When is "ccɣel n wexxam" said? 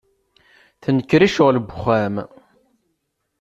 1.31-2.15